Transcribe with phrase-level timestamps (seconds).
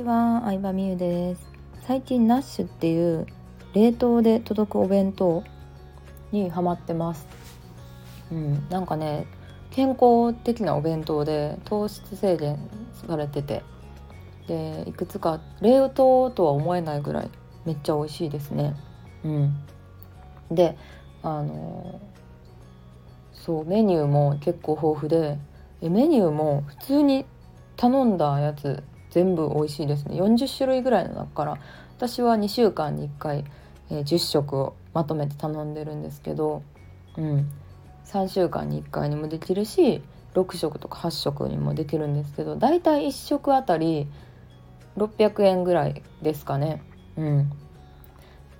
[0.00, 1.46] ちは、相葉美優です。
[1.82, 3.26] 最近ナッシュっていう
[3.74, 5.44] 冷凍で届くお弁当
[6.32, 7.26] にハマってます。
[8.32, 9.26] うんなんかね
[9.70, 12.58] 健康的なお弁当で糖質制限
[13.06, 13.62] されてて。
[14.46, 17.30] でいくつか冷凍とは思えないぐらい
[17.64, 18.74] めっちゃ美味しいですね。
[19.22, 19.54] うん。
[20.50, 20.78] で
[21.22, 22.00] あの
[23.34, 25.38] そうメニューも結構豊富で
[25.82, 27.26] メニューも普通に
[27.76, 30.20] 頼んだやつ全部美味しいですね。
[30.20, 31.58] 40種類ぐらいの中から
[31.96, 33.44] 私は2週間に1回、
[33.90, 36.62] えー、10食をまとめて頼んでるんですけど、
[37.16, 37.50] うん、
[38.06, 40.02] 3週間に1回にもできるし
[40.34, 44.08] 6食とか8食にもできるんですけどだいたい1食あたり
[44.96, 46.82] 600円ぐらいですかね。
[47.16, 47.52] うん、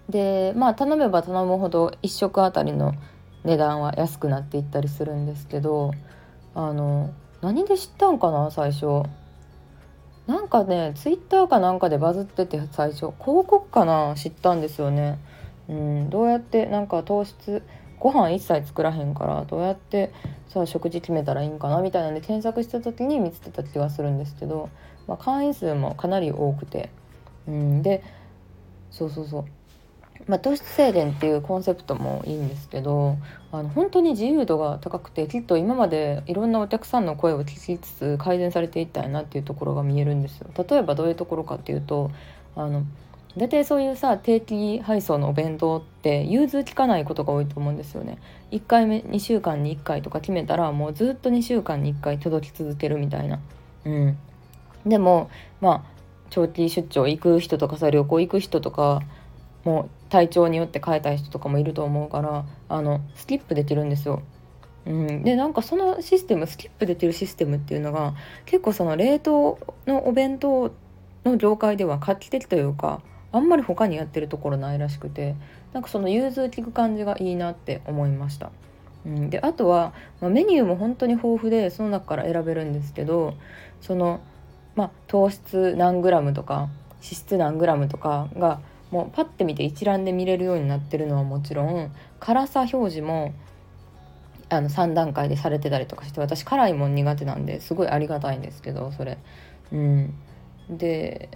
[0.08, 2.94] でまあ頼めば頼むほど1食あたりの
[3.44, 5.92] 値段は安くなっていったりするんですけど
[6.54, 7.10] あの
[7.40, 9.04] 何で知ったんかな最初。
[10.30, 14.14] なんかねツイッターかなんかでバズってて最初広告かな？
[14.14, 15.18] 知ったんですよね。
[15.68, 17.64] うんどうやってなんか糖質
[17.98, 20.12] ご飯一切作らへんからどうやって
[20.48, 21.82] さ食事決めたらいいんかな？
[21.82, 24.70] みたいなんで検索した時に見つけた気がするんですけど、
[25.08, 26.90] まあ、会員数もかなり多くて。
[27.48, 28.04] うんで
[28.92, 29.44] そうそうそう。
[30.26, 33.16] まあ、糖質制限っていうコンセプトもいいんですけど
[33.52, 40.48] あの本当に自由度が高くてきっと今までいろんなお客さんの声を聞きつつ改善されていったんやなっていうところが見えるんですよ。
[40.56, 42.10] 例えばどういうところかっていうと
[42.54, 42.84] あの
[43.36, 48.18] 大体そういうさ定期配送のお弁当って融通きかないことが多いと思うんですよね。
[48.50, 53.38] 1回目2週間に1回とか決めたらもうずっと2週間に1回届き続けるみたいな。
[53.84, 54.18] うん、
[54.84, 59.02] でもまあ長期出張行く人とかさ旅行行く人とか
[59.64, 64.22] もう体調によって変えたい人とかもいると思うからあのスキップできるんですよ。
[64.86, 68.14] うん、でなんかそのシステムスキップできるシステムっていうのが
[68.46, 70.72] 結構その冷凍のお弁当
[71.24, 73.02] の業界では画期的というか
[73.32, 75.36] あんまり他にやってるところないらしくて
[75.72, 78.50] なんかその融通きく感じがいいなって思いました。
[79.06, 83.34] うん、であとは、まあ、メニューも本当に豊富でその中から選べるんですけど
[83.80, 84.20] その、
[84.74, 93.34] まあ、糖質何グラムとか脂質何グラムとかがもうパッて見て一覧で見れるようになってるのはもちろん辛さ表示も
[94.48, 99.18] あの3段階でされてたりとかして私辛いもん苦手なんですごいありがたいんですけどそれ。
[99.72, 100.14] うん、
[100.68, 101.28] で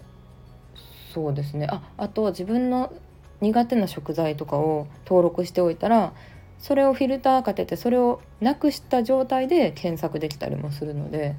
[1.12, 2.92] そうですねああと自分の
[3.40, 6.12] 苦手な食材とかを登録しておいたら
[6.58, 11.36] それをフィルターかけてそれをなくした状態で検索できたりもするので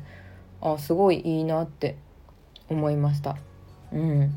[0.61, 1.97] あすごいいいなって
[2.69, 3.35] 思いました。
[3.91, 4.33] うん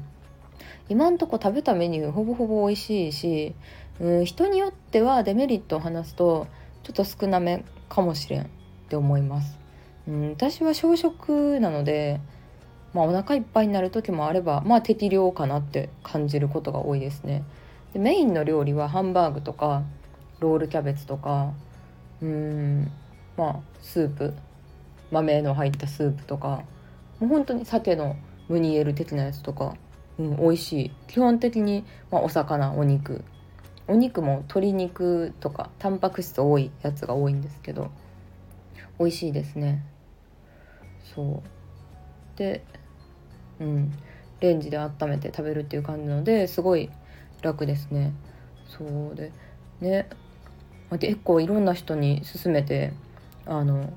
[0.89, 3.55] 今んとこ食べたメニューほぼほぼ美味しいし、
[4.01, 6.47] うん、人によってはデメリットを話すと
[6.83, 8.47] ちょっと少なめかもしれんっ
[8.89, 9.59] て思います。
[10.07, 12.21] うん、私は小食なので、
[12.95, 17.45] まあ、お腹いっぱいになる時もあればまあ適量かなって感じることが多いですね。
[17.93, 19.83] でメインの料理はハンバーグとか
[20.41, 21.53] ロールキャベツとか
[22.23, 22.91] うん
[23.37, 24.35] まあスープ
[25.11, 26.63] 豆の入ったスープとか
[27.21, 28.17] もう本当に鮭の
[28.49, 29.75] ムニエル的なやつとか
[30.19, 30.91] うん、美味しい。
[31.07, 33.25] 基本的に、まあ、お魚お肉。
[33.87, 37.91] お肉も鶏肉とかタンパク質多いやつが多いんですけど
[38.99, 39.83] 美味しいですね。
[41.15, 42.39] そう。
[42.39, 42.63] で
[43.61, 43.93] うん。
[44.41, 46.91] レンジで温めて食べるっていう感じなのですごい
[47.43, 48.13] 楽ですね。
[48.69, 49.33] そうで
[49.81, 50.09] ね。
[51.01, 52.93] 結構いろんな人に勧めて
[53.47, 53.93] あの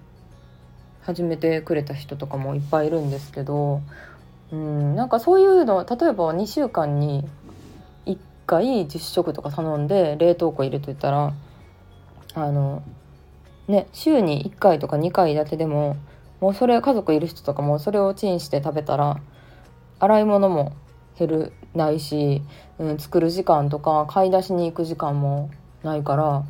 [1.02, 3.82] 始めてくれた人とかもいっぱいいるんですけど
[4.52, 7.28] うんなんかそういうの例えば2週間に
[8.06, 11.34] 1回10食とか頼んで冷凍庫入れといたら
[12.34, 12.84] あの
[13.68, 15.98] ね週に1回とか2回だけでも
[16.42, 19.22] もうそれ家族いる人とかもそれをチンして食べたら
[20.00, 20.74] 洗い物も
[21.18, 22.42] 減るないし、
[22.80, 25.52] うん、作る時間とか買い出しに行く時間も
[25.84, 26.44] ないから、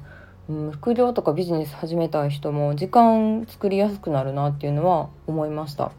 [0.49, 5.91] うん、副業とかビジネス始めたい人も時間作りやすくなるなっていうのは思いました。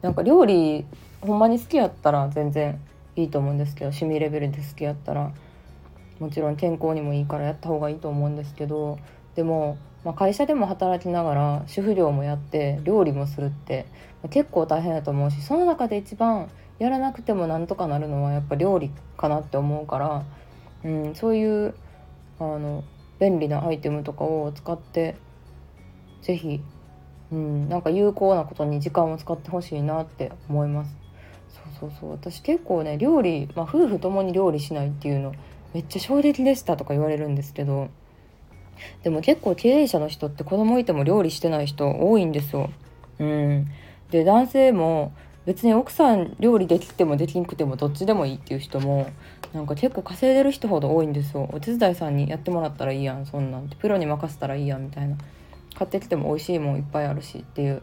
[0.00, 0.86] なんか料理
[1.20, 2.80] ほんまに好きやったら全然
[3.16, 5.32] いいと思うんですけど趣味レベルで好きやったら
[6.20, 8.98] もちろん健康にもいいからやった方がいいと思うんですけど
[9.34, 13.86] でも、まあ、会社でも働きながら主婦業もやって料理もするって
[14.30, 16.48] 結構大変だと思うしその中で一番
[16.78, 20.24] やらなくてもなんとかなるのはやっぱ料理かなって思うから、
[20.84, 21.74] うん、そういう
[22.38, 22.84] あの
[23.18, 25.16] 便利なアイテムとかを使って
[26.22, 26.60] 是非、
[27.32, 31.07] うん、なんか有効なことに時間を使ってほしいなって思います。
[31.48, 32.10] そうそうそう。
[32.10, 35.34] 私結構ね料理、まあ、夫婦ともに料理しないっていうの
[35.74, 37.88] めっちゃ衝撃でしたとか言われるんですけど。
[39.02, 42.70] でも結構経営者の人って子供いても料理してない人多いんですよ。
[43.18, 43.66] うん、
[44.10, 45.12] で男性も
[45.46, 49.08] 別に奥さん料理できてもできんくてもどっちでもいいっていう人も
[49.52, 51.48] なんか結構稼いでる人ほど多いんですよ。
[51.52, 53.76] お手伝いさんにやってもらったらいいやんそんなんて。
[53.76, 55.16] プロに任せたらいいやんみたいな。
[55.76, 57.82] 買ってきても美味しいもんいっぱいあるしっていう。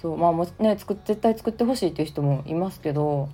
[0.00, 3.28] そうまあもね作絶対作ってほしいっていう人もいますけど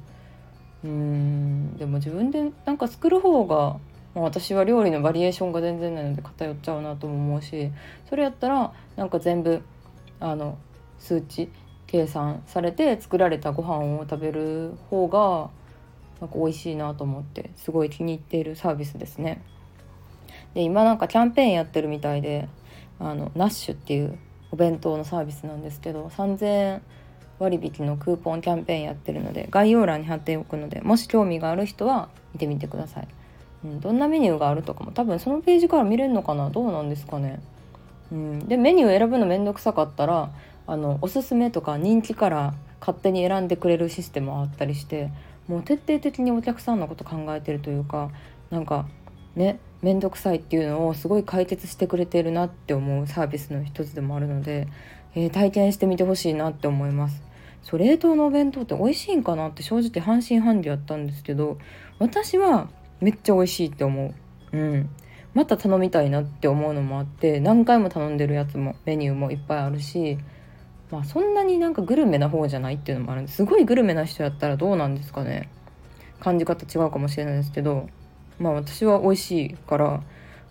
[0.85, 3.79] うんでも自分でなんか作る方が、
[4.15, 7.71] まあ、私は料理のバリエーションが全然ないので偏っちゃうなとも思うし
[8.09, 9.63] それやったらなんか全部
[10.21, 10.59] あの
[10.99, 11.51] 数値
[11.87, 15.51] 計算されて作られたご飯を食べる方が
[16.21, 19.43] なんか美味しいなと思ってすごい気に入っているサービスですね。
[20.55, 22.49] で今なんかキャンペーンやってるみたいで
[22.99, 24.19] あのナッシュっていう
[24.51, 26.83] お弁当のサービスなんですけど3000円
[27.39, 33.09] 割引のクーポンキャンペーンやってるので概要欄に貼っておくのでもし興味がある人は見てみてください、
[33.65, 36.51] うん、どんなメニューがあるとかも多分そのページから見れるのかな？
[36.51, 37.41] どうなんですかね、
[38.11, 40.31] うん、でメニュー選ぶのめんどくさかったら
[40.67, 45.11] あのおすすめとか人気から勝手に選んでくれるシステムあったりして
[45.47, 48.11] もう徹底的にお客さんのこと考えてるというか
[48.51, 48.87] なんか
[49.37, 54.69] ね面倒くさいっていうのをすごい解決してくれてるなって思うサービスの一つでもあるので、
[55.15, 57.23] えー、体験してみてほしいなって思います。
[57.63, 61.59] そう冷凍のお弁当って美味しいんかなって正直半信半疑やったんですけど
[61.99, 62.69] 私は
[63.01, 64.15] めっちゃ美味しいって思
[64.53, 64.57] う。
[64.57, 64.91] うん
[65.35, 70.19] また頼みたいなって思うのもあって何回も頼んでるやつもメニューもいっぱいあるし
[70.91, 75.49] まあそんなになんかグルメな方じゃないっていうのもあるんですごいグルメな人やったらどうなんですかね
[76.19, 77.89] 感じ方違うかもしれないですけど
[78.39, 80.03] まあ私は美味しいから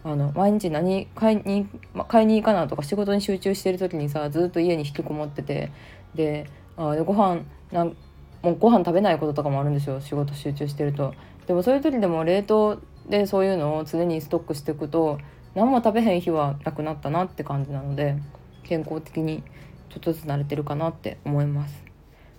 [0.03, 5.71] あの毎日何買いに、まあ、買いに行かなとか仕事に集中してる時にさずっと家に引きこもってて
[6.15, 7.41] であでご飯
[7.71, 7.95] なん
[8.41, 11.13] もうご飯食べないこととかもあるんですよ仕事集中してると。
[11.47, 12.79] でもそういう時でも冷凍
[13.09, 15.17] でそういうのを常にストックしていくと
[15.55, 18.17] 何も食べへん日はなくなったなって感じなので
[18.63, 19.43] 健康的に
[19.89, 21.83] ちょっとずつ慣れてるかなって思います。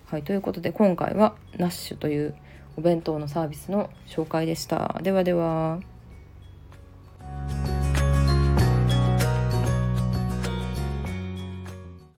[0.07, 2.35] はいということで今回はナッシュという
[2.79, 5.01] お弁当のサービスの紹介でした。
[5.03, 5.81] ではでは。